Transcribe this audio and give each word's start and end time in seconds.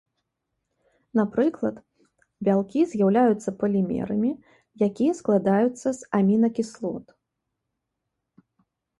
Напрыклад, 1.17 1.75
бялкі 2.47 2.79
з'яўляюцца 2.93 3.49
палімерамі, 3.59 4.31
якія 4.87 5.13
складаюцца 5.19 5.87
з 5.99 6.09
амінакіслот. 6.21 7.05